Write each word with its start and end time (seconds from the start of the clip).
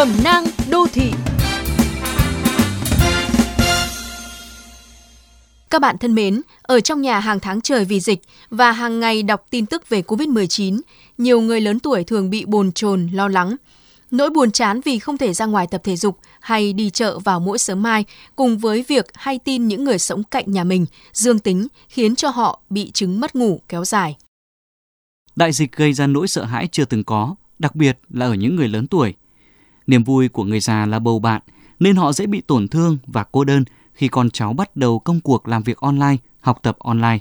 Cẩm 0.00 0.12
nang 0.24 0.44
đô 0.70 0.86
thị 0.92 1.10
Các 5.70 5.78
bạn 5.82 5.98
thân 5.98 6.14
mến, 6.14 6.42
ở 6.62 6.80
trong 6.80 7.00
nhà 7.00 7.18
hàng 7.20 7.40
tháng 7.40 7.60
trời 7.60 7.84
vì 7.84 8.00
dịch 8.00 8.22
và 8.50 8.72
hàng 8.72 9.00
ngày 9.00 9.22
đọc 9.22 9.46
tin 9.50 9.66
tức 9.66 9.88
về 9.88 10.02
COVID-19, 10.02 10.80
nhiều 11.18 11.40
người 11.40 11.60
lớn 11.60 11.78
tuổi 11.78 12.04
thường 12.04 12.30
bị 12.30 12.44
bồn 12.44 12.72
chồn, 12.72 13.08
lo 13.12 13.28
lắng. 13.28 13.56
Nỗi 14.10 14.30
buồn 14.30 14.50
chán 14.50 14.80
vì 14.84 14.98
không 14.98 15.18
thể 15.18 15.32
ra 15.32 15.46
ngoài 15.46 15.66
tập 15.70 15.80
thể 15.84 15.96
dục 15.96 16.18
hay 16.40 16.72
đi 16.72 16.90
chợ 16.90 17.18
vào 17.18 17.40
mỗi 17.40 17.58
sớm 17.58 17.82
mai, 17.82 18.04
cùng 18.36 18.58
với 18.58 18.84
việc 18.88 19.06
hay 19.14 19.38
tin 19.38 19.68
những 19.68 19.84
người 19.84 19.98
sống 19.98 20.22
cạnh 20.22 20.52
nhà 20.52 20.64
mình 20.64 20.86
dương 21.12 21.38
tính 21.38 21.66
khiến 21.88 22.16
cho 22.16 22.28
họ 22.28 22.60
bị 22.70 22.90
chứng 22.90 23.20
mất 23.20 23.36
ngủ 23.36 23.60
kéo 23.68 23.84
dài. 23.84 24.16
Đại 25.36 25.52
dịch 25.52 25.76
gây 25.76 25.92
ra 25.92 26.06
nỗi 26.06 26.28
sợ 26.28 26.44
hãi 26.44 26.68
chưa 26.72 26.84
từng 26.84 27.04
có, 27.04 27.34
đặc 27.58 27.74
biệt 27.74 27.98
là 28.10 28.26
ở 28.26 28.34
những 28.34 28.56
người 28.56 28.68
lớn 28.68 28.86
tuổi. 28.86 29.14
Niềm 29.90 30.04
vui 30.04 30.28
của 30.28 30.44
người 30.44 30.60
già 30.60 30.86
là 30.86 30.98
bầu 30.98 31.18
bạn, 31.18 31.42
nên 31.80 31.96
họ 31.96 32.12
dễ 32.12 32.26
bị 32.26 32.40
tổn 32.40 32.68
thương 32.68 32.98
và 33.06 33.24
cô 33.24 33.44
đơn 33.44 33.64
khi 33.92 34.08
con 34.08 34.30
cháu 34.30 34.52
bắt 34.52 34.76
đầu 34.76 34.98
công 34.98 35.20
cuộc 35.20 35.48
làm 35.48 35.62
việc 35.62 35.76
online, 35.76 36.16
học 36.40 36.58
tập 36.62 36.76
online. 36.78 37.18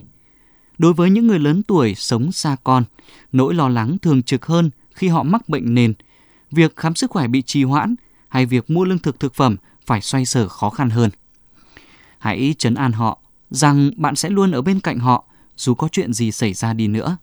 Đối 0.77 0.93
với 0.93 1.09
những 1.09 1.27
người 1.27 1.39
lớn 1.39 1.63
tuổi 1.63 1.95
sống 1.95 2.31
xa 2.31 2.55
con, 2.63 2.83
nỗi 3.31 3.53
lo 3.53 3.69
lắng 3.69 3.97
thường 4.01 4.23
trực 4.23 4.45
hơn 4.45 4.69
khi 4.93 5.07
họ 5.07 5.23
mắc 5.23 5.49
bệnh 5.49 5.73
nền. 5.73 5.93
Việc 6.51 6.75
khám 6.75 6.95
sức 6.95 7.11
khỏe 7.11 7.27
bị 7.27 7.41
trì 7.41 7.63
hoãn 7.63 7.95
hay 8.27 8.45
việc 8.45 8.69
mua 8.69 8.85
lương 8.85 8.99
thực 8.99 9.19
thực 9.19 9.35
phẩm 9.35 9.55
phải 9.85 10.01
xoay 10.01 10.25
sở 10.25 10.47
khó 10.47 10.69
khăn 10.69 10.89
hơn. 10.89 11.09
Hãy 12.19 12.55
chấn 12.57 12.75
an 12.75 12.91
họ 12.91 13.19
rằng 13.49 13.91
bạn 13.97 14.15
sẽ 14.15 14.29
luôn 14.29 14.51
ở 14.51 14.61
bên 14.61 14.79
cạnh 14.79 14.99
họ 14.99 15.25
dù 15.57 15.73
có 15.75 15.87
chuyện 15.91 16.13
gì 16.13 16.31
xảy 16.31 16.53
ra 16.53 16.73
đi 16.73 16.87
nữa. 16.87 17.17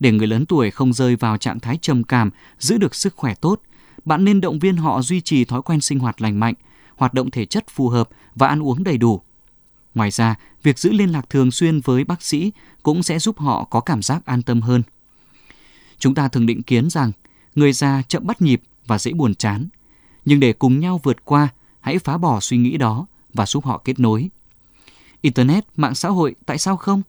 Để 0.00 0.12
người 0.12 0.26
lớn 0.26 0.46
tuổi 0.46 0.70
không 0.70 0.92
rơi 0.92 1.16
vào 1.16 1.36
trạng 1.36 1.60
thái 1.60 1.78
trầm 1.82 2.04
cảm, 2.04 2.30
giữ 2.58 2.78
được 2.78 2.94
sức 2.94 3.14
khỏe 3.16 3.34
tốt, 3.34 3.60
bạn 4.04 4.24
nên 4.24 4.40
động 4.40 4.58
viên 4.58 4.76
họ 4.76 5.02
duy 5.02 5.20
trì 5.20 5.44
thói 5.44 5.62
quen 5.62 5.80
sinh 5.80 5.98
hoạt 5.98 6.20
lành 6.20 6.40
mạnh, 6.40 6.54
hoạt 6.96 7.14
động 7.14 7.30
thể 7.30 7.44
chất 7.44 7.64
phù 7.68 7.88
hợp 7.88 8.08
và 8.34 8.48
ăn 8.48 8.62
uống 8.62 8.84
đầy 8.84 8.98
đủ. 8.98 9.22
Ngoài 9.94 10.10
ra, 10.10 10.34
việc 10.62 10.78
giữ 10.78 10.92
liên 10.92 11.08
lạc 11.12 11.30
thường 11.30 11.50
xuyên 11.50 11.80
với 11.80 12.04
bác 12.04 12.22
sĩ 12.22 12.52
cũng 12.82 13.02
sẽ 13.02 13.18
giúp 13.18 13.38
họ 13.38 13.64
có 13.64 13.80
cảm 13.80 14.02
giác 14.02 14.26
an 14.26 14.42
tâm 14.42 14.60
hơn. 14.60 14.82
Chúng 15.98 16.14
ta 16.14 16.28
thường 16.28 16.46
định 16.46 16.62
kiến 16.62 16.90
rằng 16.90 17.12
người 17.54 17.72
già 17.72 18.02
chậm 18.08 18.26
bắt 18.26 18.42
nhịp 18.42 18.62
và 18.86 18.98
dễ 18.98 19.12
buồn 19.12 19.34
chán. 19.34 19.68
Nhưng 20.24 20.40
để 20.40 20.52
cùng 20.52 20.80
nhau 20.80 21.00
vượt 21.02 21.24
qua, 21.24 21.48
hãy 21.80 21.98
phá 21.98 22.18
bỏ 22.18 22.40
suy 22.40 22.56
nghĩ 22.56 22.76
đó 22.76 23.06
và 23.34 23.46
giúp 23.46 23.64
họ 23.64 23.82
kết 23.84 24.00
nối. 24.00 24.30
Internet, 25.20 25.64
mạng 25.76 25.94
xã 25.94 26.08
hội, 26.08 26.34
tại 26.46 26.58
sao 26.58 26.76
không? 26.76 27.02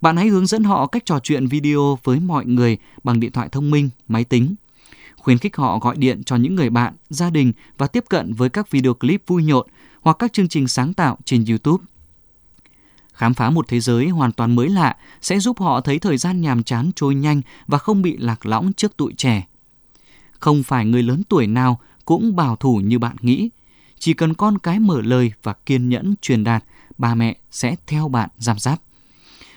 Bạn 0.00 0.16
hãy 0.16 0.28
hướng 0.28 0.46
dẫn 0.46 0.64
họ 0.64 0.86
cách 0.86 1.02
trò 1.06 1.20
chuyện 1.22 1.46
video 1.46 1.98
với 2.04 2.20
mọi 2.20 2.46
người 2.46 2.78
bằng 3.04 3.20
điện 3.20 3.32
thoại 3.32 3.48
thông 3.48 3.70
minh, 3.70 3.90
máy 4.08 4.24
tính. 4.24 4.54
Khuyến 5.20 5.38
khích 5.38 5.56
họ 5.56 5.78
gọi 5.78 5.96
điện 5.96 6.24
cho 6.24 6.36
những 6.36 6.54
người 6.54 6.70
bạn, 6.70 6.94
gia 7.10 7.30
đình 7.30 7.52
và 7.78 7.86
tiếp 7.86 8.04
cận 8.08 8.34
với 8.34 8.48
các 8.48 8.70
video 8.70 8.94
clip 8.94 9.22
vui 9.26 9.44
nhộn 9.44 9.66
hoặc 10.00 10.16
các 10.18 10.32
chương 10.32 10.48
trình 10.48 10.68
sáng 10.68 10.94
tạo 10.94 11.18
trên 11.24 11.44
YouTube. 11.48 11.84
Khám 13.12 13.34
phá 13.34 13.50
một 13.50 13.68
thế 13.68 13.80
giới 13.80 14.08
hoàn 14.08 14.32
toàn 14.32 14.56
mới 14.56 14.68
lạ 14.68 14.96
sẽ 15.22 15.38
giúp 15.38 15.60
họ 15.60 15.80
thấy 15.80 15.98
thời 15.98 16.16
gian 16.16 16.40
nhàm 16.40 16.62
chán 16.62 16.90
trôi 16.96 17.14
nhanh 17.14 17.42
và 17.66 17.78
không 17.78 18.02
bị 18.02 18.16
lạc 18.16 18.46
lõng 18.46 18.72
trước 18.72 18.96
tuổi 18.96 19.14
trẻ. 19.16 19.46
Không 20.32 20.62
phải 20.62 20.84
người 20.84 21.02
lớn 21.02 21.22
tuổi 21.28 21.46
nào 21.46 21.80
cũng 22.04 22.36
bảo 22.36 22.56
thủ 22.56 22.76
như 22.76 22.98
bạn 22.98 23.16
nghĩ. 23.20 23.50
Chỉ 23.98 24.14
cần 24.14 24.34
con 24.34 24.58
cái 24.58 24.80
mở 24.80 25.00
lời 25.00 25.32
và 25.42 25.52
kiên 25.52 25.88
nhẫn 25.88 26.14
truyền 26.22 26.44
đạt, 26.44 26.64
ba 26.98 27.14
mẹ 27.14 27.36
sẽ 27.50 27.76
theo 27.86 28.08
bạn 28.08 28.28
giam 28.38 28.58
giáp. 28.58 28.80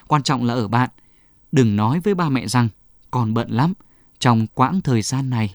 Quan 0.07 0.23
trọng 0.23 0.43
là 0.43 0.53
ở 0.53 0.67
bạn. 0.67 0.89
Đừng 1.51 1.75
nói 1.75 1.99
với 1.99 2.15
ba 2.15 2.29
mẹ 2.29 2.47
rằng 2.47 2.69
còn 3.11 3.33
bận 3.33 3.51
lắm 3.51 3.73
trong 4.19 4.47
quãng 4.53 4.81
thời 4.81 5.01
gian 5.01 5.29
này. 5.29 5.53